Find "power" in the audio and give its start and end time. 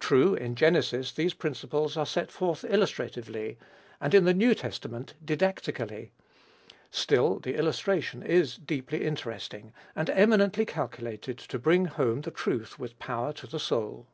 12.98-13.32